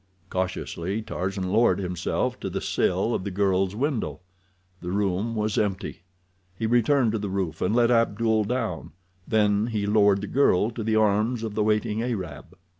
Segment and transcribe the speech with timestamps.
[0.31, 4.19] Cautiously Tarzan lowered himself to the sill of the girl's window.
[4.81, 6.01] The room was empty.
[6.57, 8.93] He returned to the roof and let Abdul down,
[9.27, 12.57] then he lowered the girl to the arms of the waiting Arab.